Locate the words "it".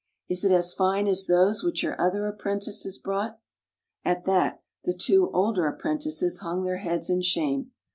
0.43-0.51